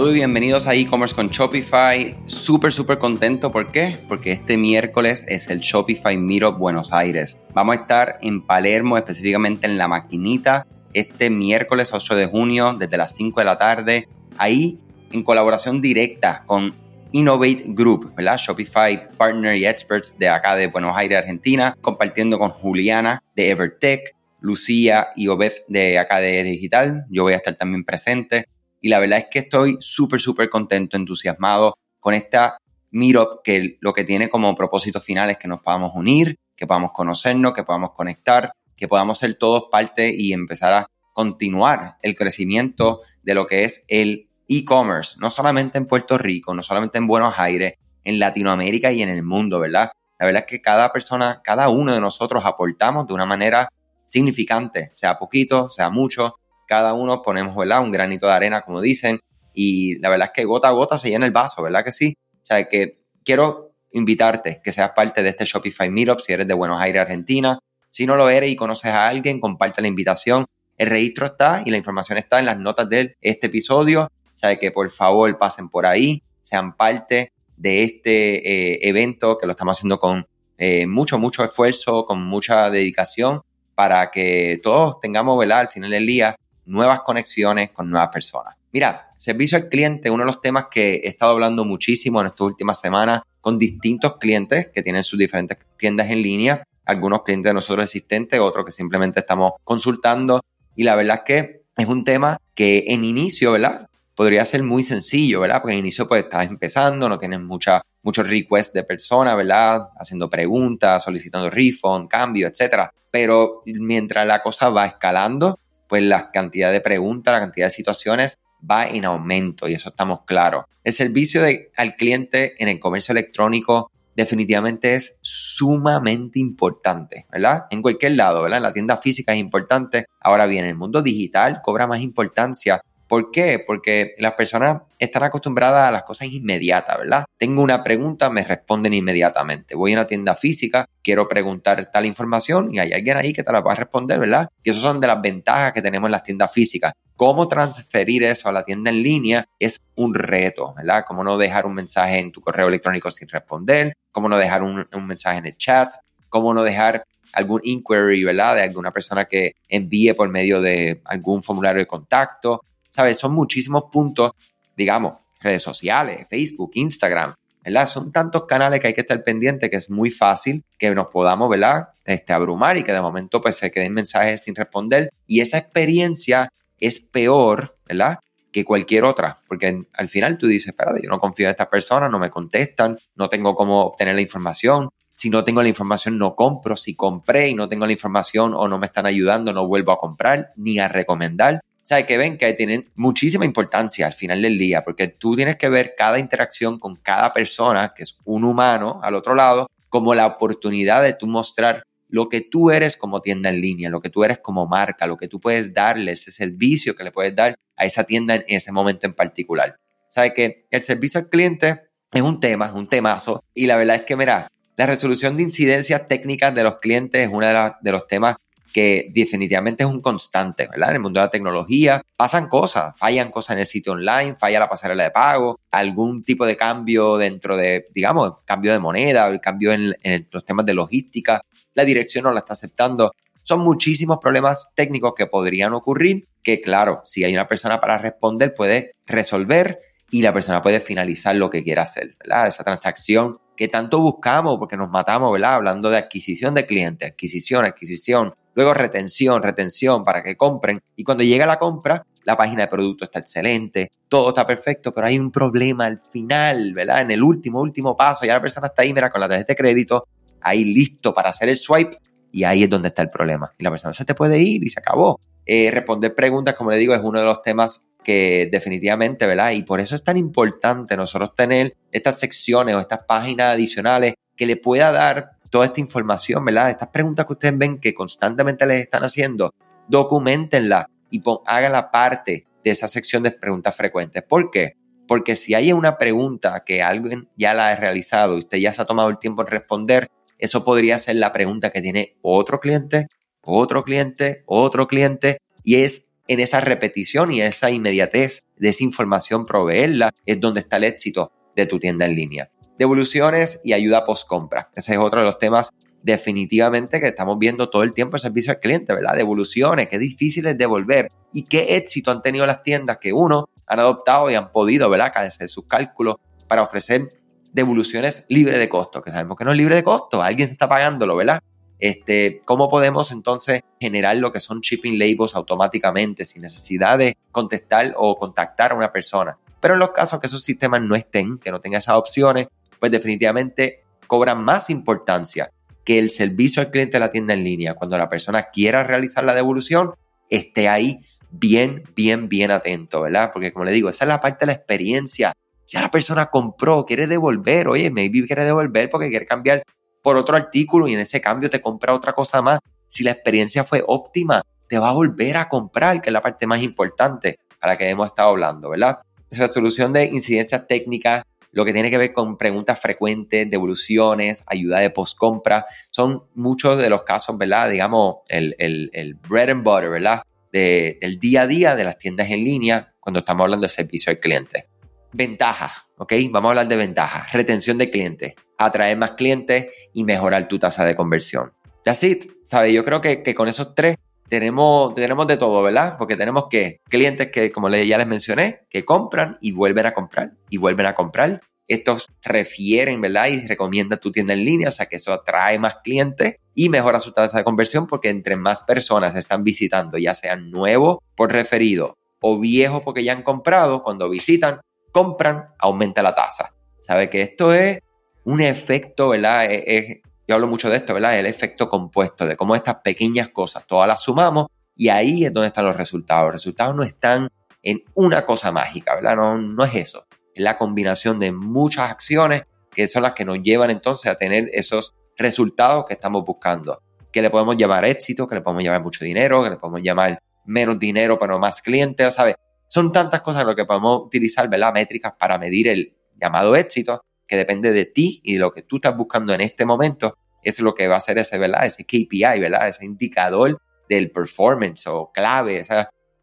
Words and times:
Saludos 0.00 0.16
y 0.16 0.20
bienvenidos 0.20 0.66
a 0.66 0.74
e-commerce 0.74 1.14
con 1.14 1.28
Shopify. 1.28 2.16
Súper, 2.24 2.72
súper 2.72 2.96
contento. 2.96 3.52
¿Por 3.52 3.70
qué? 3.70 3.98
Porque 4.08 4.32
este 4.32 4.56
miércoles 4.56 5.26
es 5.28 5.50
el 5.50 5.60
Shopify 5.60 6.16
Meetup 6.16 6.56
Buenos 6.56 6.90
Aires. 6.90 7.38
Vamos 7.52 7.76
a 7.76 7.80
estar 7.82 8.16
en 8.22 8.40
Palermo, 8.40 8.96
específicamente 8.96 9.66
en 9.66 9.76
La 9.76 9.88
Maquinita, 9.88 10.66
este 10.94 11.28
miércoles 11.28 11.92
8 11.92 12.14
de 12.14 12.24
junio, 12.24 12.72
desde 12.72 12.96
las 12.96 13.14
5 13.14 13.40
de 13.40 13.44
la 13.44 13.58
tarde. 13.58 14.08
Ahí, 14.38 14.78
en 15.12 15.22
colaboración 15.22 15.82
directa 15.82 16.44
con 16.46 16.72
Innovate 17.12 17.64
Group, 17.66 18.14
¿verdad? 18.16 18.38
Shopify 18.38 19.10
Partner 19.18 19.54
y 19.54 19.66
Experts 19.66 20.18
de 20.18 20.30
acá 20.30 20.56
de 20.56 20.68
Buenos 20.68 20.96
Aires, 20.96 21.18
Argentina, 21.18 21.76
compartiendo 21.82 22.38
con 22.38 22.48
Juliana 22.48 23.22
de 23.36 23.50
Evertech, 23.50 24.16
Lucía 24.40 25.08
y 25.14 25.28
Obed 25.28 25.52
de 25.68 25.98
acá 25.98 26.20
de 26.20 26.42
Digital. 26.42 27.04
Yo 27.10 27.24
voy 27.24 27.34
a 27.34 27.36
estar 27.36 27.54
también 27.54 27.84
presente. 27.84 28.46
Y 28.80 28.88
la 28.88 28.98
verdad 28.98 29.18
es 29.18 29.26
que 29.30 29.40
estoy 29.40 29.76
súper, 29.80 30.20
súper 30.20 30.48
contento, 30.48 30.96
entusiasmado 30.96 31.74
con 31.98 32.14
esta 32.14 32.56
Meetup 32.92 33.42
que 33.44 33.78
lo 33.80 33.92
que 33.92 34.04
tiene 34.04 34.28
como 34.28 34.54
propósito 34.54 35.00
final 35.00 35.30
es 35.30 35.36
que 35.36 35.48
nos 35.48 35.60
podamos 35.60 35.92
unir, 35.94 36.36
que 36.56 36.66
podamos 36.66 36.90
conocernos, 36.92 37.52
que 37.52 37.62
podamos 37.62 37.90
conectar, 37.92 38.52
que 38.76 38.88
podamos 38.88 39.18
ser 39.18 39.34
todos 39.34 39.64
parte 39.70 40.12
y 40.14 40.32
empezar 40.32 40.72
a 40.72 40.86
continuar 41.12 41.96
el 42.02 42.14
crecimiento 42.14 43.02
de 43.22 43.34
lo 43.34 43.46
que 43.46 43.64
es 43.64 43.84
el 43.88 44.28
e-commerce, 44.48 45.16
no 45.20 45.30
solamente 45.30 45.78
en 45.78 45.86
Puerto 45.86 46.18
Rico, 46.18 46.54
no 46.54 46.62
solamente 46.62 46.98
en 46.98 47.06
Buenos 47.06 47.34
Aires, 47.38 47.74
en 48.02 48.18
Latinoamérica 48.18 48.90
y 48.90 49.02
en 49.02 49.08
el 49.08 49.22
mundo, 49.22 49.60
¿verdad? 49.60 49.92
La 50.18 50.26
verdad 50.26 50.44
es 50.44 50.50
que 50.50 50.60
cada 50.60 50.92
persona, 50.92 51.40
cada 51.44 51.68
uno 51.68 51.94
de 51.94 52.00
nosotros 52.00 52.44
aportamos 52.44 53.06
de 53.06 53.14
una 53.14 53.26
manera 53.26 53.68
significante, 54.04 54.90
sea 54.92 55.18
poquito, 55.18 55.70
sea 55.70 55.90
mucho, 55.90 56.34
cada 56.70 56.94
uno 56.94 57.20
ponemos, 57.20 57.56
¿verdad? 57.56 57.82
Un 57.82 57.90
granito 57.90 58.28
de 58.28 58.32
arena, 58.32 58.62
como 58.62 58.80
dicen, 58.80 59.18
y 59.52 59.98
la 59.98 60.08
verdad 60.08 60.28
es 60.28 60.32
que 60.32 60.44
gota 60.44 60.68
a 60.68 60.70
gota 60.70 60.98
se 60.98 61.10
llena 61.10 61.26
el 61.26 61.32
vaso, 61.32 61.64
¿verdad 61.64 61.84
que 61.84 61.90
sí? 61.90 62.14
O 62.34 62.44
sea, 62.44 62.68
que 62.68 63.00
quiero 63.24 63.72
invitarte 63.90 64.60
que 64.62 64.72
seas 64.72 64.92
parte 64.92 65.20
de 65.24 65.30
este 65.30 65.44
Shopify 65.44 65.90
Meetup 65.90 66.20
si 66.20 66.32
eres 66.32 66.46
de 66.46 66.54
Buenos 66.54 66.80
Aires, 66.80 67.02
Argentina. 67.02 67.58
Si 67.90 68.06
no 68.06 68.14
lo 68.14 68.30
eres 68.30 68.52
y 68.52 68.54
conoces 68.54 68.92
a 68.92 69.08
alguien, 69.08 69.40
comparte 69.40 69.82
la 69.82 69.88
invitación. 69.88 70.46
El 70.78 70.90
registro 70.90 71.26
está 71.26 71.60
y 71.66 71.72
la 71.72 71.76
información 71.76 72.18
está 72.18 72.38
en 72.38 72.46
las 72.46 72.56
notas 72.56 72.88
de 72.88 73.16
este 73.20 73.48
episodio. 73.48 74.04
O 74.04 74.38
sea, 74.38 74.54
que 74.56 74.70
por 74.70 74.88
favor 74.90 75.36
pasen 75.38 75.70
por 75.70 75.86
ahí, 75.86 76.22
sean 76.44 76.76
parte 76.76 77.32
de 77.56 77.82
este 77.82 78.74
eh, 78.74 78.88
evento 78.88 79.38
que 79.38 79.46
lo 79.46 79.52
estamos 79.52 79.76
haciendo 79.76 79.98
con 79.98 80.24
eh, 80.56 80.86
mucho, 80.86 81.18
mucho 81.18 81.42
esfuerzo, 81.42 82.06
con 82.06 82.22
mucha 82.22 82.70
dedicación 82.70 83.42
para 83.74 84.12
que 84.12 84.60
todos 84.62 85.00
tengamos, 85.00 85.36
¿verdad? 85.36 85.60
Al 85.60 85.68
final 85.68 85.90
del 85.90 86.06
día, 86.06 86.36
nuevas 86.70 87.00
conexiones 87.00 87.70
con 87.70 87.90
nuevas 87.90 88.08
personas. 88.08 88.56
Mira, 88.72 89.08
servicio 89.16 89.58
al 89.58 89.68
cliente, 89.68 90.10
uno 90.10 90.22
de 90.22 90.28
los 90.28 90.40
temas 90.40 90.66
que 90.70 90.94
he 90.94 91.08
estado 91.08 91.32
hablando 91.32 91.64
muchísimo 91.64 92.20
en 92.20 92.28
estas 92.28 92.42
últimas 92.42 92.80
semanas 92.80 93.22
con 93.40 93.58
distintos 93.58 94.16
clientes 94.18 94.70
que 94.72 94.82
tienen 94.82 95.02
sus 95.02 95.18
diferentes 95.18 95.58
tiendas 95.76 96.08
en 96.10 96.22
línea, 96.22 96.62
algunos 96.84 97.22
clientes 97.22 97.50
de 97.50 97.54
nosotros 97.54 97.84
existentes, 97.84 98.38
otros 98.38 98.64
que 98.64 98.70
simplemente 98.70 99.20
estamos 99.20 99.54
consultando. 99.64 100.40
Y 100.76 100.84
la 100.84 100.94
verdad 100.94 101.16
es 101.16 101.22
que 101.24 101.62
es 101.76 101.86
un 101.86 102.04
tema 102.04 102.38
que 102.54 102.84
en 102.88 103.04
inicio, 103.04 103.52
¿verdad? 103.52 103.88
Podría 104.14 104.44
ser 104.44 104.62
muy 104.62 104.82
sencillo, 104.82 105.40
¿verdad? 105.40 105.62
Porque 105.62 105.72
en 105.72 105.80
inicio 105.80 106.06
pues 106.06 106.24
estás 106.24 106.46
empezando, 106.46 107.08
no 107.08 107.18
tienes 107.18 107.40
mucha, 107.40 107.82
muchos 108.02 108.28
requests 108.28 108.72
de 108.72 108.84
personas, 108.84 109.36
¿verdad? 109.36 109.88
Haciendo 109.98 110.28
preguntas, 110.28 111.02
solicitando 111.02 111.50
refund, 111.50 112.08
cambio, 112.08 112.46
etcétera. 112.46 112.92
Pero 113.10 113.62
mientras 113.64 114.26
la 114.26 114.42
cosa 114.42 114.68
va 114.68 114.86
escalando, 114.86 115.58
pues 115.90 116.02
la 116.02 116.30
cantidad 116.30 116.72
de 116.72 116.80
preguntas, 116.80 117.34
la 117.34 117.40
cantidad 117.40 117.66
de 117.66 117.70
situaciones 117.70 118.38
va 118.68 118.86
en 118.86 119.04
aumento 119.04 119.68
y 119.68 119.74
eso 119.74 119.90
estamos 119.90 120.20
claros. 120.24 120.64
El 120.84 120.92
servicio 120.92 121.42
de, 121.42 121.72
al 121.76 121.96
cliente 121.96 122.54
en 122.62 122.68
el 122.68 122.78
comercio 122.78 123.12
electrónico 123.12 123.90
definitivamente 124.14 124.94
es 124.94 125.18
sumamente 125.20 126.38
importante, 126.38 127.26
¿verdad? 127.32 127.64
En 127.70 127.82
cualquier 127.82 128.12
lado, 128.12 128.42
¿verdad? 128.42 128.58
En 128.58 128.62
la 128.62 128.72
tienda 128.72 128.96
física 128.96 129.32
es 129.32 129.38
importante. 129.38 130.06
Ahora 130.20 130.46
bien, 130.46 130.64
el 130.64 130.76
mundo 130.76 131.02
digital 131.02 131.60
cobra 131.62 131.86
más 131.86 132.00
importancia 132.00 132.80
¿Por 133.10 133.32
qué? 133.32 133.58
Porque 133.66 134.14
las 134.18 134.34
personas 134.34 134.82
están 134.96 135.24
acostumbradas 135.24 135.88
a 135.88 135.90
las 135.90 136.04
cosas 136.04 136.28
inmediatas, 136.28 136.96
¿verdad? 136.96 137.24
Tengo 137.36 137.60
una 137.60 137.82
pregunta, 137.82 138.30
me 138.30 138.44
responden 138.44 138.94
inmediatamente. 138.94 139.74
Voy 139.74 139.90
a 139.90 139.96
una 139.96 140.06
tienda 140.06 140.36
física, 140.36 140.86
quiero 141.02 141.28
preguntar 141.28 141.90
tal 141.90 142.06
información 142.06 142.72
y 142.72 142.78
hay 142.78 142.92
alguien 142.92 143.16
ahí 143.16 143.32
que 143.32 143.42
te 143.42 143.50
la 143.50 143.62
va 143.62 143.72
a 143.72 143.74
responder, 143.74 144.20
¿verdad? 144.20 144.48
Y 144.62 144.70
esas 144.70 144.82
son 144.82 145.00
de 145.00 145.08
las 145.08 145.20
ventajas 145.20 145.72
que 145.72 145.82
tenemos 145.82 146.06
en 146.06 146.12
las 146.12 146.22
tiendas 146.22 146.52
físicas. 146.52 146.92
Cómo 147.16 147.48
transferir 147.48 148.22
eso 148.22 148.48
a 148.48 148.52
la 148.52 148.62
tienda 148.62 148.90
en 148.90 149.02
línea 149.02 149.44
es 149.58 149.80
un 149.96 150.14
reto, 150.14 150.72
¿verdad? 150.76 151.04
Cómo 151.04 151.24
no 151.24 151.36
dejar 151.36 151.66
un 151.66 151.74
mensaje 151.74 152.20
en 152.20 152.30
tu 152.30 152.40
correo 152.40 152.68
electrónico 152.68 153.10
sin 153.10 153.28
responder, 153.28 153.92
cómo 154.12 154.28
no 154.28 154.38
dejar 154.38 154.62
un, 154.62 154.86
un 154.92 155.06
mensaje 155.08 155.38
en 155.38 155.46
el 155.46 155.56
chat, 155.56 155.94
cómo 156.28 156.54
no 156.54 156.62
dejar 156.62 157.02
algún 157.32 157.60
inquiry, 157.64 158.22
¿verdad? 158.22 158.54
De 158.54 158.62
alguna 158.62 158.92
persona 158.92 159.24
que 159.24 159.56
envíe 159.68 160.14
por 160.14 160.28
medio 160.28 160.60
de 160.60 161.00
algún 161.06 161.42
formulario 161.42 161.80
de 161.80 161.86
contacto. 161.88 162.60
¿Sabes? 162.90 163.18
Son 163.18 163.32
muchísimos 163.32 163.84
puntos, 163.90 164.32
digamos, 164.76 165.14
redes 165.40 165.62
sociales, 165.62 166.26
Facebook, 166.28 166.72
Instagram, 166.74 167.34
¿verdad? 167.64 167.86
Son 167.86 168.12
tantos 168.12 168.46
canales 168.46 168.80
que 168.80 168.88
hay 168.88 168.94
que 168.94 169.00
estar 169.02 169.22
pendiente 169.22 169.70
que 169.70 169.76
es 169.76 169.90
muy 169.90 170.10
fácil 170.10 170.64
que 170.78 170.94
nos 170.94 171.08
podamos, 171.08 171.48
¿verdad? 171.48 171.88
Este, 172.04 172.32
abrumar 172.32 172.76
y 172.76 172.84
que 172.84 172.92
de 172.92 173.00
momento 173.00 173.40
pues 173.40 173.56
se 173.56 173.70
queden 173.70 173.94
mensajes 173.94 174.42
sin 174.42 174.54
responder. 174.54 175.10
Y 175.26 175.40
esa 175.40 175.58
experiencia 175.58 176.52
es 176.78 177.00
peor, 177.00 177.76
¿verdad? 177.86 178.18
Que 178.52 178.64
cualquier 178.64 179.04
otra, 179.04 179.40
porque 179.46 179.84
al 179.92 180.08
final 180.08 180.36
tú 180.36 180.46
dices, 180.46 180.68
espérate, 180.68 181.00
yo 181.02 181.10
no 181.10 181.20
confío 181.20 181.46
en 181.46 181.50
estas 181.50 181.68
personas, 181.68 182.10
no 182.10 182.18
me 182.18 182.30
contestan, 182.30 182.98
no 183.14 183.28
tengo 183.28 183.54
cómo 183.54 183.82
obtener 183.82 184.14
la 184.14 184.22
información, 184.22 184.88
si 185.12 185.28
no 185.28 185.44
tengo 185.44 185.62
la 185.62 185.68
información 185.68 186.18
no 186.18 186.34
compro, 186.34 186.76
si 186.76 186.94
compré 186.94 187.48
y 187.48 187.54
no 187.54 187.68
tengo 187.68 187.86
la 187.86 187.92
información 187.92 188.54
o 188.54 188.68
no 188.68 188.78
me 188.78 188.86
están 188.86 189.06
ayudando, 189.06 189.52
no 189.52 189.66
vuelvo 189.66 189.92
a 189.92 189.98
comprar 189.98 190.52
ni 190.56 190.78
a 190.78 190.88
recomendar 190.88 191.60
sea, 191.90 192.06
que 192.06 192.16
ven 192.16 192.38
que 192.38 192.52
tienen 192.52 192.90
muchísima 192.94 193.44
importancia 193.44 194.06
al 194.06 194.12
final 194.12 194.40
del 194.40 194.58
día, 194.58 194.84
porque 194.84 195.08
tú 195.08 195.34
tienes 195.34 195.56
que 195.56 195.68
ver 195.68 195.94
cada 195.96 196.18
interacción 196.18 196.78
con 196.78 196.94
cada 196.96 197.32
persona, 197.32 197.92
que 197.94 198.04
es 198.04 198.16
un 198.24 198.44
humano 198.44 199.00
al 199.02 199.16
otro 199.16 199.34
lado, 199.34 199.68
como 199.88 200.14
la 200.14 200.26
oportunidad 200.26 201.02
de 201.02 201.14
tú 201.14 201.26
mostrar 201.26 201.82
lo 202.08 202.28
que 202.28 202.42
tú 202.42 202.70
eres 202.70 202.96
como 202.96 203.22
tienda 203.22 203.50
en 203.50 203.60
línea, 203.60 203.90
lo 203.90 204.00
que 204.00 204.08
tú 204.08 204.22
eres 204.22 204.38
como 204.38 204.66
marca, 204.66 205.06
lo 205.06 205.16
que 205.16 205.28
tú 205.28 205.40
puedes 205.40 205.74
darle, 205.74 206.12
ese 206.12 206.30
servicio 206.30 206.94
que 206.94 207.04
le 207.04 207.12
puedes 207.12 207.34
dar 207.34 207.56
a 207.76 207.84
esa 207.84 208.04
tienda 208.04 208.36
en 208.36 208.44
ese 208.46 208.70
momento 208.72 209.06
en 209.06 209.14
particular. 209.14 209.76
Sabe 210.08 210.32
que 210.32 210.66
el 210.70 210.82
servicio 210.82 211.20
al 211.20 211.28
cliente 211.28 211.82
es 212.12 212.22
un 212.22 212.40
tema, 212.40 212.66
es 212.66 212.72
un 212.72 212.88
temazo, 212.88 213.42
y 213.54 213.66
la 213.66 213.76
verdad 213.76 213.96
es 213.96 214.02
que, 214.02 214.16
mira, 214.16 214.48
la 214.76 214.86
resolución 214.86 215.36
de 215.36 215.42
incidencias 215.42 216.08
técnicas 216.08 216.54
de 216.54 216.64
los 216.64 216.78
clientes 216.78 217.20
es 217.20 217.28
uno 217.28 217.46
de, 217.46 217.72
de 217.80 217.92
los 217.92 218.06
temas 218.06 218.36
que 218.72 219.10
definitivamente 219.14 219.82
es 219.82 219.88
un 219.88 220.00
constante, 220.00 220.68
¿verdad? 220.68 220.90
En 220.90 220.96
el 220.96 221.00
mundo 221.00 221.20
de 221.20 221.26
la 221.26 221.30
tecnología 221.30 222.02
pasan 222.16 222.48
cosas, 222.48 222.94
fallan 222.96 223.30
cosas 223.30 223.54
en 223.54 223.60
el 223.60 223.66
sitio 223.66 223.92
online, 223.92 224.34
falla 224.34 224.60
la 224.60 224.68
pasarela 224.68 225.04
de 225.04 225.10
pago, 225.10 225.58
algún 225.70 226.24
tipo 226.24 226.46
de 226.46 226.56
cambio 226.56 227.16
dentro 227.16 227.56
de, 227.56 227.86
digamos, 227.94 228.34
cambio 228.44 228.72
de 228.72 228.78
moneda, 228.78 229.26
el 229.26 229.40
cambio 229.40 229.72
en, 229.72 229.94
los 230.30 230.44
temas 230.44 230.66
de 230.66 230.74
logística, 230.74 231.40
la 231.74 231.84
dirección 231.84 232.24
no 232.24 232.32
la 232.32 232.40
está 232.40 232.54
aceptando. 232.54 233.12
Son 233.42 233.60
muchísimos 233.60 234.18
problemas 234.20 234.68
técnicos 234.74 235.14
que 235.16 235.26
podrían 235.26 235.72
ocurrir 235.72 236.28
que, 236.42 236.60
claro, 236.60 237.02
si 237.06 237.24
hay 237.24 237.34
una 237.34 237.48
persona 237.48 237.80
para 237.80 237.98
responder, 237.98 238.54
puede 238.54 238.92
resolver 239.06 239.80
y 240.10 240.22
la 240.22 240.32
persona 240.32 240.62
puede 240.62 240.80
finalizar 240.80 241.36
lo 241.36 241.50
que 241.50 241.62
quiera 241.62 241.82
hacer, 241.82 242.16
¿verdad? 242.20 242.48
Esa 242.48 242.64
transacción 242.64 243.38
que 243.56 243.68
tanto 243.68 244.00
buscamos 244.00 244.58
porque 244.58 244.76
nos 244.76 244.88
matamos, 244.88 245.30
¿verdad? 245.32 245.54
Hablando 245.54 245.90
de 245.90 245.98
adquisición 245.98 246.54
de 246.54 246.64
clientes, 246.64 247.10
adquisición, 247.10 247.66
adquisición, 247.66 248.34
Luego 248.60 248.74
retención, 248.74 249.42
retención 249.42 250.04
para 250.04 250.22
que 250.22 250.36
compren. 250.36 250.82
Y 250.94 251.02
cuando 251.02 251.24
llega 251.24 251.46
la 251.46 251.58
compra, 251.58 252.04
la 252.24 252.36
página 252.36 252.64
de 252.64 252.68
producto 252.68 253.06
está 253.06 253.20
excelente, 253.20 253.90
todo 254.06 254.28
está 254.28 254.46
perfecto, 254.46 254.92
pero 254.92 255.06
hay 255.06 255.18
un 255.18 255.30
problema 255.30 255.86
al 255.86 255.98
final, 255.98 256.74
¿verdad? 256.74 257.00
En 257.00 257.10
el 257.10 257.22
último, 257.22 257.62
último 257.62 257.96
paso, 257.96 258.26
ya 258.26 258.34
la 258.34 258.42
persona 258.42 258.66
está 258.66 258.82
ahí, 258.82 258.92
mira, 258.92 259.10
con 259.10 259.18
la 259.18 259.30
tarjeta 259.30 259.54
de 259.54 259.56
crédito, 259.56 260.06
ahí 260.42 260.62
listo 260.62 261.14
para 261.14 261.30
hacer 261.30 261.48
el 261.48 261.56
swipe, 261.56 261.96
y 262.30 262.44
ahí 262.44 262.64
es 262.64 262.68
donde 262.68 262.88
está 262.88 263.00
el 263.00 263.08
problema. 263.08 263.50
Y 263.56 263.64
la 263.64 263.70
persona 263.70 263.94
se 263.94 264.04
te 264.04 264.14
puede 264.14 264.38
ir 264.38 264.62
y 264.62 264.68
se 264.68 264.78
acabó. 264.78 265.18
Eh, 265.46 265.70
responder 265.70 266.14
preguntas, 266.14 266.54
como 266.54 266.70
le 266.70 266.76
digo, 266.76 266.94
es 266.94 267.00
uno 267.02 267.18
de 267.18 267.24
los 267.24 267.40
temas 267.40 267.86
que 268.04 268.50
definitivamente, 268.52 269.26
¿verdad? 269.26 269.52
Y 269.52 269.62
por 269.62 269.80
eso 269.80 269.94
es 269.94 270.04
tan 270.04 270.18
importante 270.18 270.98
nosotros 270.98 271.34
tener 271.34 271.72
estas 271.92 272.18
secciones 272.18 272.74
o 272.74 272.80
estas 272.80 273.04
páginas 273.08 273.54
adicionales 273.54 274.16
que 274.36 274.44
le 274.44 274.58
pueda 274.58 274.92
dar 274.92 275.30
toda 275.50 275.66
esta 275.66 275.80
información, 275.80 276.44
¿verdad? 276.44 276.70
Estas 276.70 276.88
preguntas 276.88 277.26
que 277.26 277.32
ustedes 277.32 277.58
ven 277.58 277.78
que 277.78 277.92
constantemente 277.92 278.66
les 278.66 278.80
están 278.80 279.02
haciendo, 279.02 279.52
documentenla 279.88 280.88
y 281.10 281.22
hagan 281.46 281.72
la 281.72 281.90
parte 281.90 282.46
de 282.64 282.70
esa 282.70 282.88
sección 282.88 283.22
de 283.22 283.32
preguntas 283.32 283.76
frecuentes. 283.76 284.22
¿Por 284.22 284.50
qué? 284.50 284.76
Porque 285.08 285.34
si 285.34 285.54
hay 285.54 285.72
una 285.72 285.98
pregunta 285.98 286.62
que 286.64 286.82
alguien 286.82 287.28
ya 287.36 287.52
la 287.52 287.68
ha 287.68 287.76
realizado 287.76 288.36
y 288.36 288.40
usted 288.40 288.58
ya 288.58 288.72
se 288.72 288.82
ha 288.82 288.84
tomado 288.84 289.08
el 289.08 289.18
tiempo 289.18 289.42
en 289.42 289.48
responder, 289.48 290.10
eso 290.38 290.64
podría 290.64 290.98
ser 290.98 291.16
la 291.16 291.32
pregunta 291.32 291.70
que 291.70 291.82
tiene 291.82 292.16
otro 292.22 292.60
cliente, 292.60 293.08
otro 293.42 293.82
cliente, 293.82 294.44
otro 294.46 294.86
cliente, 294.86 295.38
y 295.64 295.76
es 295.76 296.10
en 296.28 296.38
esa 296.38 296.60
repetición 296.60 297.32
y 297.32 297.42
esa 297.42 297.70
inmediatez 297.70 298.44
de 298.56 298.68
esa 298.68 298.84
información, 298.84 299.44
proveerla, 299.44 300.12
es 300.24 300.40
donde 300.40 300.60
está 300.60 300.76
el 300.76 300.84
éxito 300.84 301.32
de 301.56 301.66
tu 301.66 301.78
tienda 301.80 302.06
en 302.06 302.14
línea. 302.14 302.50
Devoluciones 302.80 303.60
y 303.62 303.74
ayuda 303.74 304.06
post 304.06 304.26
compra. 304.26 304.70
Ese 304.74 304.92
es 304.92 304.98
otro 304.98 305.20
de 305.20 305.26
los 305.26 305.36
temas 305.36 305.68
definitivamente 306.02 306.98
que 306.98 307.08
estamos 307.08 307.38
viendo 307.38 307.68
todo 307.68 307.82
el 307.82 307.92
tiempo 307.92 308.16
el 308.16 308.20
servicio 308.20 308.52
al 308.52 308.58
cliente, 308.58 308.94
¿verdad? 308.94 309.14
Devoluciones, 309.16 309.86
qué 309.88 309.98
difícil 309.98 310.46
es 310.46 310.56
devolver 310.56 311.12
y 311.30 311.42
qué 311.42 311.76
éxito 311.76 312.10
han 312.10 312.22
tenido 312.22 312.46
las 312.46 312.62
tiendas 312.62 312.96
que 312.96 313.12
uno 313.12 313.50
han 313.66 313.80
adoptado 313.80 314.30
y 314.30 314.34
han 314.34 314.50
podido, 314.50 314.88
¿verdad? 314.88 315.12
Hacer 315.14 315.50
sus 315.50 315.66
cálculos 315.66 316.16
para 316.48 316.62
ofrecer 316.62 317.20
devoluciones 317.52 318.24
libre 318.30 318.56
de 318.56 318.70
costo, 318.70 319.02
que 319.02 319.10
sabemos 319.10 319.36
que 319.36 319.44
no 319.44 319.50
es 319.50 319.58
libre 319.58 319.74
de 319.74 319.82
costo, 319.82 320.22
alguien 320.22 320.48
está 320.48 320.66
pagándolo, 320.66 321.16
¿verdad? 321.16 321.42
Este, 321.78 322.40
¿Cómo 322.46 322.70
podemos 322.70 323.12
entonces 323.12 323.60
generar 323.78 324.16
lo 324.16 324.32
que 324.32 324.40
son 324.40 324.62
shipping 324.62 324.98
labels 324.98 325.34
automáticamente 325.34 326.24
sin 326.24 326.40
necesidad 326.40 326.96
de 326.96 327.18
contestar 327.30 327.92
o 327.98 328.16
contactar 328.16 328.72
a 328.72 328.74
una 328.74 328.90
persona? 328.90 329.36
Pero 329.60 329.74
en 329.74 329.80
los 329.80 329.90
casos 329.90 330.18
que 330.18 330.28
esos 330.28 330.42
sistemas 330.42 330.80
no 330.80 330.96
estén, 330.96 331.36
que 331.36 331.50
no 331.50 331.60
tengan 331.60 331.80
esas 331.80 331.96
opciones, 331.96 332.48
pues 332.80 332.90
definitivamente 332.90 333.84
cobran 334.06 334.42
más 334.42 334.70
importancia 334.70 335.50
que 335.84 335.98
el 335.98 336.10
servicio 336.10 336.62
al 336.62 336.70
cliente 336.70 336.96
de 336.96 337.00
la 337.00 337.12
tienda 337.12 337.34
en 337.34 337.44
línea, 337.44 337.74
cuando 337.74 337.96
la 337.96 338.08
persona 338.08 338.48
quiera 338.50 338.82
realizar 338.82 339.22
la 339.24 339.34
devolución, 339.34 339.92
esté 340.28 340.68
ahí 340.68 340.98
bien, 341.30 341.84
bien, 341.94 342.28
bien 342.28 342.50
atento, 342.50 343.02
¿verdad? 343.02 343.30
Porque 343.32 343.52
como 343.52 343.64
le 343.64 343.72
digo, 343.72 343.88
esa 343.88 344.04
es 344.04 344.08
la 344.08 344.20
parte 344.20 344.40
de 344.40 344.46
la 344.46 344.52
experiencia. 344.52 345.32
Ya 345.66 345.80
la 345.80 345.90
persona 345.90 346.26
compró, 346.26 346.84
quiere 346.84 347.06
devolver, 347.06 347.68
oye, 347.68 347.90
maybe 347.90 348.26
quiere 348.26 348.44
devolver 348.44 348.90
porque 348.90 349.08
quiere 349.08 349.26
cambiar 349.26 349.62
por 350.02 350.16
otro 350.16 350.36
artículo 350.36 350.88
y 350.88 350.94
en 350.94 351.00
ese 351.00 351.20
cambio 351.20 351.48
te 351.48 351.60
compra 351.60 351.94
otra 351.94 352.12
cosa 352.12 352.42
más. 352.42 352.58
Si 352.88 353.04
la 353.04 353.12
experiencia 353.12 353.62
fue 353.62 353.84
óptima, 353.86 354.42
te 354.66 354.78
va 354.78 354.88
a 354.88 354.92
volver 354.92 355.36
a 355.36 355.48
comprar, 355.48 356.00
que 356.00 356.10
es 356.10 356.12
la 356.12 356.20
parte 356.20 356.46
más 356.46 356.62
importante 356.62 357.38
a 357.60 357.68
la 357.68 357.78
que 357.78 357.88
hemos 357.88 358.06
estado 358.06 358.30
hablando, 358.30 358.70
¿verdad? 358.70 358.98
Resolución 359.30 359.92
de 359.92 360.04
incidencias 360.04 360.66
técnicas, 360.66 361.22
lo 361.52 361.64
que 361.64 361.72
tiene 361.72 361.90
que 361.90 361.98
ver 361.98 362.12
con 362.12 362.36
preguntas 362.36 362.80
frecuentes, 362.80 363.50
devoluciones, 363.50 364.44
ayuda 364.46 364.80
de 364.80 364.90
post-compra, 364.90 365.66
son 365.90 366.24
muchos 366.34 366.78
de 366.78 366.90
los 366.90 367.02
casos, 367.02 367.36
¿verdad? 367.38 367.70
Digamos, 367.70 368.16
el, 368.28 368.54
el, 368.58 369.14
bread 369.14 369.50
and 369.50 369.64
butter, 369.64 369.90
¿verdad? 369.90 370.22
del 370.52 371.20
día 371.20 371.42
a 371.42 371.46
día 371.46 371.76
de 371.76 371.84
las 371.84 371.96
tiendas 371.96 372.28
en 372.28 372.42
línea 372.42 372.92
cuando 372.98 373.20
estamos 373.20 373.44
hablando 373.44 373.66
de 373.66 373.72
servicio 373.72 374.10
al 374.10 374.18
cliente. 374.18 374.68
Ventajas, 375.12 375.72
¿ok? 375.96 376.12
Vamos 376.30 376.48
a 376.48 376.50
hablar 376.50 376.68
de 376.68 376.76
ventajas. 376.76 377.32
Retención 377.32 377.78
de 377.78 377.90
clientes, 377.90 378.34
atraer 378.58 378.96
más 378.96 379.12
clientes 379.12 379.68
y 379.92 380.04
mejorar 380.04 380.48
tu 380.48 380.58
tasa 380.58 380.84
de 380.84 380.96
conversión. 380.96 381.52
That's 381.84 382.02
it, 382.02 382.24
¿sabes? 382.48 382.72
Yo 382.72 382.84
creo 382.84 383.00
que, 383.00 383.22
que 383.22 383.34
con 383.34 383.48
esos 383.48 383.74
tres 383.74 383.96
tenemos, 384.30 384.94
tenemos 384.94 385.26
de 385.26 385.36
todo, 385.36 385.62
¿verdad? 385.62 385.96
Porque 385.98 386.16
tenemos 386.16 386.44
que 386.48 386.80
clientes 386.88 387.30
que, 387.30 387.50
como 387.50 387.68
ya 387.68 387.98
les 387.98 388.06
mencioné, 388.06 388.60
que 388.70 388.84
compran 388.84 389.36
y 389.40 389.52
vuelven 389.52 389.86
a 389.86 389.92
comprar 389.92 390.32
y 390.48 390.56
vuelven 390.56 390.86
a 390.86 390.94
comprar. 390.94 391.42
Estos 391.66 392.06
refieren, 392.22 393.00
¿verdad? 393.00 393.26
Y 393.26 393.46
recomiendan 393.46 394.00
tu 394.00 394.10
tienda 394.10 394.32
en 394.32 394.44
línea, 394.44 394.68
o 394.68 394.72
sea 394.72 394.86
que 394.86 394.96
eso 394.96 395.12
atrae 395.12 395.58
más 395.58 395.76
clientes 395.84 396.36
y 396.54 396.68
mejora 396.68 397.00
su 397.00 397.12
tasa 397.12 397.38
de 397.38 397.44
conversión 397.44 397.86
porque 397.86 398.08
entre 398.08 398.36
más 398.36 398.62
personas 398.62 399.16
están 399.16 399.44
visitando, 399.44 399.98
ya 399.98 400.14
sean 400.14 400.50
nuevos 400.50 400.98
por 401.16 401.32
referido 401.32 401.94
o 402.20 402.38
viejos 402.38 402.82
porque 402.84 403.04
ya 403.04 403.12
han 403.12 403.22
comprado, 403.22 403.82
cuando 403.82 404.08
visitan, 404.08 404.60
compran, 404.92 405.48
aumenta 405.58 406.02
la 406.02 406.14
tasa. 406.14 406.54
¿Sabe 406.80 407.10
que 407.10 407.22
esto 407.22 407.52
es 407.52 407.78
un 408.24 408.40
efecto, 408.40 409.08
¿verdad? 409.08 409.46
Es, 409.50 409.98
yo 410.30 410.36
hablo 410.36 410.46
mucho 410.46 410.70
de 410.70 410.76
esto, 410.76 410.94
¿verdad? 410.94 411.18
El 411.18 411.26
efecto 411.26 411.68
compuesto, 411.68 412.24
de 412.24 412.36
cómo 412.36 412.54
estas 412.54 412.76
pequeñas 412.84 413.30
cosas 413.30 413.66
todas 413.66 413.88
las 413.88 414.00
sumamos 414.00 414.46
y 414.76 414.88
ahí 414.88 415.24
es 415.24 415.34
donde 415.34 415.48
están 415.48 415.64
los 415.64 415.76
resultados. 415.76 416.26
Los 416.26 416.34
resultados 416.34 416.76
no 416.76 416.84
están 416.84 417.28
en 417.64 417.82
una 417.94 418.24
cosa 418.24 418.52
mágica, 418.52 418.94
¿verdad? 418.94 419.16
No, 419.16 419.38
no 419.38 419.64
es 419.64 419.74
eso. 419.74 420.06
Es 420.32 420.44
la 420.44 420.56
combinación 420.56 421.18
de 421.18 421.32
muchas 421.32 421.90
acciones 421.90 422.42
que 422.70 422.86
son 422.86 423.02
las 423.02 423.14
que 423.14 423.24
nos 423.24 423.42
llevan 423.42 423.70
entonces 423.70 424.08
a 424.08 424.14
tener 424.14 424.48
esos 424.52 424.94
resultados 425.18 425.84
que 425.84 425.94
estamos 425.94 426.24
buscando. 426.24 426.80
Que 427.10 427.22
le 427.22 427.30
podemos 427.30 427.56
llamar 427.56 427.84
éxito, 427.84 428.28
que 428.28 428.36
le 428.36 428.40
podemos 428.40 428.62
llamar 428.62 428.84
mucho 428.84 429.04
dinero, 429.04 429.42
que 429.42 429.50
le 429.50 429.56
podemos 429.56 429.80
llamar 429.82 430.22
menos 430.44 430.78
dinero 430.78 431.18
pero 431.18 431.40
más 431.40 431.60
clientes, 431.60 432.14
¿sabes? 432.14 432.36
Son 432.68 432.92
tantas 432.92 433.20
cosas 433.22 433.44
lo 433.44 433.56
que 433.56 433.64
podemos 433.64 434.02
utilizar, 434.02 434.48
¿verdad? 434.48 434.72
Métricas 434.72 435.12
para 435.18 435.38
medir 435.38 435.66
el 435.66 435.92
llamado 436.14 436.54
éxito 436.54 437.02
que 437.30 437.36
depende 437.36 437.72
de 437.72 437.86
ti 437.86 438.20
y 438.24 438.34
de 438.34 438.38
lo 438.40 438.52
que 438.52 438.62
tú 438.62 438.76
estás 438.76 438.96
buscando 438.96 439.32
en 439.32 439.40
este 439.40 439.64
momento, 439.64 440.18
es 440.42 440.58
lo 440.58 440.74
que 440.74 440.88
va 440.88 440.96
a 440.96 441.00
ser 441.00 441.16
ese, 441.16 441.38
¿verdad? 441.38 441.64
Ese 441.64 441.84
KPI, 441.84 442.40
¿verdad? 442.40 442.66
Ese 442.66 442.84
indicador 442.84 443.56
del 443.88 444.10
performance 444.10 444.88
o 444.88 445.12
clave, 445.14 445.62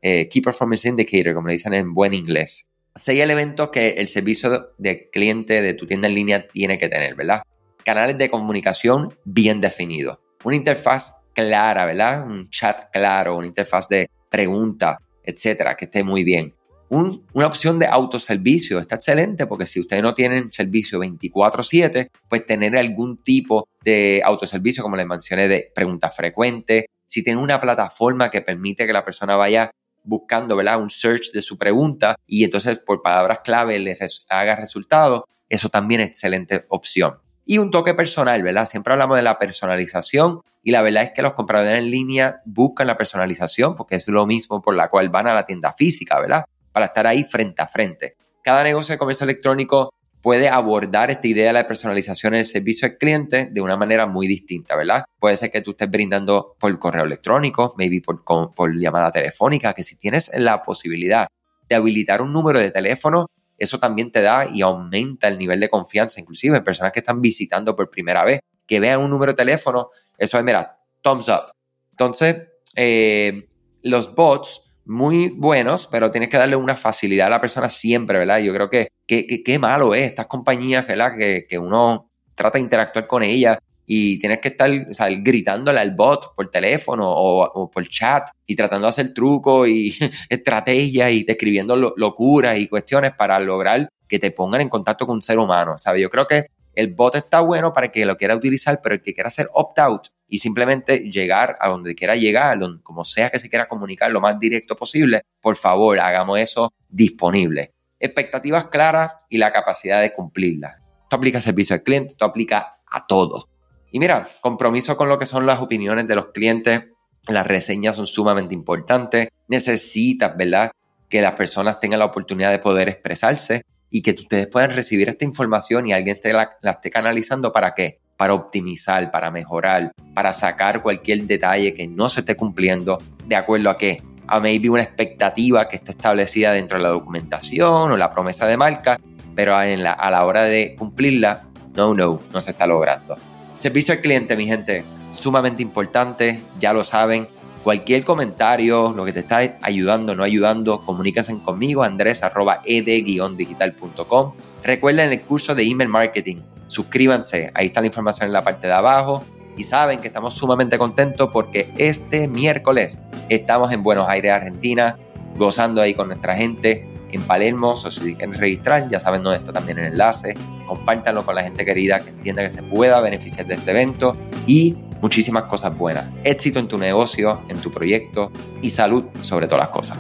eh, 0.02 0.28
Key 0.28 0.42
Performance 0.42 0.84
Indicator, 0.84 1.34
como 1.34 1.48
le 1.48 1.54
dicen 1.54 1.74
en 1.74 1.94
buen 1.94 2.14
inglés. 2.14 2.68
Seis 2.94 3.22
elementos 3.22 3.70
que 3.70 3.92
el 3.92 4.10
servicio 4.10 4.74
de 4.78 5.10
cliente 5.10 5.62
de 5.62 5.74
tu 5.76 5.88
tienda 5.88 6.10
en 6.10 6.16
línea 6.16 6.46
tiene 6.46 6.78
que 6.78 6.90
tener, 6.90 7.16
¿verdad? 7.16 7.42
Canales 7.86 8.18
de 8.18 8.30
comunicación 8.30 9.18
bien 9.24 9.62
definidos. 9.62 10.20
Una 10.44 10.58
interfaz 10.58 11.22
clara, 11.34 11.86
¿verdad? 11.86 12.28
Un 12.28 12.50
chat 12.50 12.92
claro, 12.92 13.38
una 13.38 13.48
interfaz 13.48 13.88
de 13.88 14.10
pregunta, 14.30 14.98
etcétera, 15.24 15.78
que 15.78 15.86
esté 15.86 16.04
muy 16.04 16.26
bien 16.26 16.54
una 16.90 17.48
opción 17.48 17.80
de 17.80 17.88
autoservicio 17.88 18.80
está 18.80 18.96
excelente 18.96 19.46
porque 19.46 19.66
si 19.66 19.80
ustedes 19.80 20.02
no 20.02 20.14
tienen 20.14 20.52
servicio 20.52 21.00
24/7, 21.00 22.10
pues 22.30 22.46
tener 22.46 22.78
algún 22.78 23.18
tipo 23.24 23.68
de 23.84 24.22
autoservicio, 24.24 24.84
como 24.84 24.96
les 24.96 25.06
mencioné, 25.06 25.48
de 25.48 25.72
preguntas 25.74 26.16
frecuentes, 26.16 26.86
si 27.08 27.24
tienen 27.24 27.44
una 27.44 27.60
plataforma 27.60 28.30
que 28.30 28.42
permite 28.42 28.86
que 28.86 28.94
la 28.94 29.06
persona 29.06 29.36
vaya 29.36 29.72
buscando, 30.04 30.56
¿verdad? 30.56 30.82
Un 30.82 30.90
search 30.90 31.32
de 31.32 31.42
su 31.42 31.58
pregunta 31.58 32.16
y 32.26 32.44
entonces 32.44 32.80
por 32.80 33.02
palabras 33.02 33.40
clave 33.44 33.80
le 33.80 33.98
haga 34.30 34.56
resultado, 34.56 35.26
eso 35.50 35.70
también 35.70 36.02
es 36.02 36.08
excelente 36.08 36.66
opción. 36.70 37.18
Y 37.46 37.60
un 37.60 37.72
toque 37.72 37.94
personal, 37.94 38.44
¿verdad? 38.44 38.68
Siempre 38.68 38.94
hablamos 38.94 39.18
de 39.18 39.24
la 39.24 39.40
personalización 39.40 40.42
y 40.64 40.72
la 40.72 40.82
verdad 40.82 41.04
es 41.04 41.12
que 41.12 41.22
los 41.22 41.34
compradores 41.34 41.80
en 41.80 41.92
línea 41.92 42.42
buscan 42.46 42.88
la 42.88 42.98
personalización 42.98 43.76
porque 43.76 43.96
es 43.96 44.08
lo 44.10 44.26
mismo 44.26 44.62
por 44.62 44.76
la 44.76 44.90
cual 44.90 45.10
van 45.10 45.28
a 45.28 45.34
la 45.34 45.46
tienda 45.46 45.72
física, 45.72 46.20
¿verdad? 46.20 46.44
Para 46.78 46.86
estar 46.86 47.08
ahí 47.08 47.24
frente 47.24 47.60
a 47.60 47.68
frente. 47.68 48.18
Cada 48.44 48.62
negocio 48.62 48.94
de 48.94 49.00
comercio 49.00 49.24
electrónico 49.24 49.92
puede 50.22 50.48
abordar 50.48 51.10
esta 51.10 51.26
idea 51.28 51.48
de 51.48 51.54
la 51.54 51.68
personalización 51.68 52.36
en 52.36 52.42
el 52.42 52.46
servicio 52.46 52.88
al 52.88 53.00
cliente 53.00 53.48
de 53.52 53.62
una 53.62 53.76
manera 53.76 54.06
muy 54.06 54.28
distinta, 54.28 54.76
¿verdad? 54.76 55.04
Puede 55.20 55.38
ser 55.38 55.50
que 55.50 55.62
tú 55.62 55.72
estés 55.72 55.90
brindando 55.90 56.56
por 56.60 56.78
correo 56.78 57.06
electrónico, 57.06 57.74
maybe 57.80 58.00
por, 58.00 58.24
por 58.24 58.80
llamada 58.80 59.12
telefónica, 59.12 59.74
que 59.74 59.82
si 59.82 59.96
tienes 59.96 60.30
la 60.38 60.62
posibilidad 60.62 61.26
de 61.68 61.74
habilitar 61.74 62.22
un 62.22 62.32
número 62.32 62.60
de 62.60 62.70
teléfono, 62.70 63.26
eso 63.58 63.80
también 63.80 64.12
te 64.12 64.22
da 64.22 64.48
y 64.48 64.62
aumenta 64.62 65.28
el 65.28 65.40
nivel 65.40 65.60
de 65.60 65.70
confianza, 65.70 66.22
inclusive 66.22 66.58
en 66.58 66.64
personas 66.64 66.92
que 66.92 67.00
están 67.00 67.22
visitando 67.22 67.76
por 67.76 67.90
primera 67.90 68.24
vez, 68.24 68.42
que 68.68 68.80
vean 68.80 69.02
un 69.02 69.10
número 69.10 69.32
de 69.32 69.38
teléfono, 69.38 69.90
eso 70.16 70.38
es, 70.38 70.44
mira, 70.44 70.78
thumbs 71.02 71.28
up. 71.28 71.50
Entonces, 71.90 72.36
eh, 72.76 73.50
los 73.82 74.14
bots 74.14 74.67
muy 74.88 75.30
buenos, 75.30 75.88
pero 75.88 76.12
tienes 76.12 76.30
que 76.30 76.38
darle 76.38 76.56
una 76.56 76.76
facilidad 76.76 77.28
a 77.28 77.32
la 77.32 77.42
persona 77.42 77.70
siempre, 77.70 78.20
¿verdad? 78.20 78.40
Yo 78.40 78.54
creo 78.54 78.70
que 78.70 78.90
qué 79.06 79.60
malo 79.60 79.94
es 79.94 80.06
estas 80.06 80.28
compañías, 80.28 80.88
¿verdad? 80.88 81.14
Que, 81.18 81.46
que, 81.48 81.60
uno 81.60 82.10
trata 82.36 82.58
de 82.58 82.64
interactuar 82.64 83.08
con 83.08 83.24
ellas 83.24 83.58
y 83.90 84.20
tienes 84.20 84.40
que 84.40 84.50
estar 84.50 84.70
o 84.70 85.06
gritándole 85.20 85.80
al 85.80 85.96
bot 85.96 86.36
por 86.36 86.52
teléfono 86.52 87.06
o, 87.08 87.72
por 87.72 87.88
chat 87.88 88.30
y 88.46 88.56
tratando 88.56 88.86
de 88.86 88.90
hacer 88.90 89.14
trucos 89.14 89.68
y 89.70 89.98
estrategias 90.30 91.12
y 91.12 91.24
describiendo 91.24 91.76
locuras 91.76 92.58
y 92.58 92.68
cuestiones 92.68 93.12
para 93.18 93.40
lograr 93.40 93.90
que 94.08 94.20
te 94.20 94.32
pongan 94.32 94.62
en 94.62 94.70
contacto 94.70 95.08
con 95.08 95.16
un 95.16 95.22
ser 95.22 95.40
humano, 95.40 95.78
¿sabes? 95.78 96.02
Yo 96.02 96.10
creo 96.10 96.28
que 96.28 96.48
el 96.76 96.94
bot 96.94 97.16
está 97.16 97.40
bueno 97.40 97.74
para 97.74 97.88
el 97.88 97.92
que 97.92 98.06
lo 98.06 98.18
quiera 98.18 98.36
utilizar, 98.36 98.80
pero 98.84 98.96
el 98.96 99.02
que 99.02 99.14
quiera 99.14 99.30
hacer 99.30 99.50
opt-out 99.54 100.10
y 100.28 100.40
simplemente 100.40 101.10
llegar 101.10 101.58
a 101.60 101.70
donde 101.70 101.96
quiera 101.96 102.16
llegar, 102.16 102.60
como 102.84 103.06
sea 103.06 103.30
que 103.30 103.40
se 103.40 103.50
quiera 103.50 103.68
comunicar 103.68 104.12
lo 104.12 104.22
más 104.22 104.40
directo 104.40 104.76
posible, 104.76 105.22
por 105.42 105.56
favor, 105.56 106.00
hagamos 106.00 106.40
eso 106.40 106.74
disponible. 106.90 107.74
Expectativas 108.00 108.66
claras 108.66 109.14
y 109.30 109.38
la 109.38 109.52
capacidad 109.52 110.02
de 110.02 110.14
cumplirlas. 110.14 110.78
Esto 111.04 111.16
aplica 111.16 111.38
a 111.38 111.42
servicio 111.42 111.74
al 111.76 111.84
cliente, 111.84 112.12
esto 112.12 112.26
aplica 112.26 112.80
a 112.90 113.08
todos. 113.08 113.48
Y 113.92 114.00
mira, 114.00 114.28
compromiso 114.42 114.98
con 114.98 115.10
lo 115.10 115.18
que 115.18 115.26
son 115.26 115.46
las 115.46 115.62
opiniones 115.62 116.08
de 116.08 116.16
los 116.16 116.28
clientes. 116.28 116.84
Las 117.28 117.48
reseñas 117.48 117.96
son 117.96 118.08
sumamente 118.08 118.54
importantes. 118.54 119.30
Necesitas, 119.48 120.36
¿verdad? 120.38 120.72
Que 121.10 121.22
las 121.22 121.34
personas 121.34 121.80
tengan 121.80 122.00
la 122.00 122.06
oportunidad 122.06 122.52
de 122.52 122.60
poder 122.60 122.90
expresarse 122.90 123.64
y 123.90 124.02
que 124.02 124.12
ustedes 124.12 124.48
puedan 124.48 124.72
recibir 124.72 125.08
esta 125.10 125.26
información 125.26 125.88
y 125.88 125.94
alguien 125.94 126.20
la, 126.24 126.58
esté 126.72 126.90
canalizando 126.90 127.52
para 127.52 127.74
qué? 127.74 128.00
Para 128.18 128.34
optimizar, 128.34 129.12
para 129.12 129.32
mejorar, 129.32 129.92
para 130.14 130.34
sacar 130.34 130.82
cualquier 130.82 131.22
detalle 131.24 131.74
que 131.74 131.88
no 131.88 132.10
se 132.10 132.22
esté 132.22 132.36
cumpliendo 132.36 132.98
de 133.26 133.36
acuerdo 133.36 133.70
a 133.70 133.78
qué? 133.78 134.02
A 134.28 134.40
maybe 134.40 134.70
una 134.70 134.82
expectativa 134.82 135.70
que 135.70 135.78
esté 135.78 135.92
establecida 135.92 136.52
dentro 136.52 136.78
de 136.78 136.84
la 136.84 136.90
documentación 136.90 137.92
o 137.92 137.98
la 137.98 138.12
promesa 138.12 138.48
de 138.48 138.58
marca, 138.58 139.00
pero 139.36 139.56
a 139.56 139.66
la 139.66 140.26
hora 140.26 140.44
de 140.44 140.76
cumplirla, 140.78 141.44
no, 141.76 141.94
no, 141.94 142.20
no 142.34 142.42
se 142.42 142.52
está 142.52 142.68
logrando. 142.68 143.16
Servicio 143.58 143.94
al 143.94 144.02
cliente, 144.02 144.36
mi 144.36 144.48
gente, 144.48 144.84
sumamente 145.12 145.62
importante, 145.62 146.42
ya 146.60 146.74
lo 146.74 146.84
saben, 146.84 147.28
Cualquier 147.68 148.04
comentario, 148.06 148.94
lo 148.96 149.04
que 149.04 149.12
te 149.12 149.20
está 149.20 149.58
ayudando, 149.62 150.16
no 150.16 150.24
ayudando, 150.24 150.80
comuníquense 150.80 151.38
conmigo, 151.40 151.84
andrés 151.84 152.22
ed-digital.com. 152.64 154.34
Recuerden 154.64 155.12
el 155.12 155.20
curso 155.20 155.54
de 155.54 155.64
email 155.64 155.90
marketing. 155.90 156.38
Suscríbanse, 156.68 157.52
ahí 157.54 157.68
está 157.68 157.82
la 157.82 157.88
información 157.88 158.28
en 158.28 158.34
la 158.34 158.44
parte 158.44 158.68
de 158.68 158.74
abajo. 158.74 159.24
Y 159.58 159.64
saben 159.64 160.00
que 160.00 160.08
estamos 160.08 160.36
sumamente 160.36 160.78
contentos 160.78 161.30
porque 161.34 161.72
este 161.78 162.28
miércoles 162.28 163.00
estamos 163.28 163.72
en 163.72 163.82
Buenos 163.82 164.08
Aires, 164.08 164.32
Argentina, 164.32 164.98
gozando 165.36 165.82
ahí 165.82 165.96
con 165.96 166.10
nuestra 166.10 166.36
gente 166.36 166.88
en 167.12 167.22
Palermo. 167.24 167.72
O 167.72 167.76
si 167.76 168.16
quieren 168.16 168.34
registrar, 168.34 168.88
ya 168.90 169.00
saben 169.00 169.24
dónde 169.24 169.40
está 169.40 169.54
también 169.54 169.80
el 169.80 169.86
enlace. 169.94 170.36
Compártanlo 170.68 171.26
con 171.26 171.34
la 171.34 171.44
gente 171.44 171.66
querida 171.66 172.02
que 172.02 172.10
entienda 172.10 172.44
que 172.44 172.52
se 172.52 172.62
pueda 172.62 173.00
beneficiar 173.02 173.48
de 173.48 173.56
este 173.56 173.72
evento. 173.72 174.16
Y 174.46 174.78
muchísimas 175.02 175.44
cosas 175.44 175.76
buenas. 175.76 176.06
Éxito 176.24 176.60
en 176.60 176.68
tu 176.68 176.78
negocio, 176.78 177.42
en 177.50 177.58
tu 177.58 177.72
proyecto 177.72 178.32
y 178.62 178.70
salud 178.70 179.06
sobre 179.22 179.48
todas 179.48 179.66
las 179.66 179.70
cosas. 179.70 179.98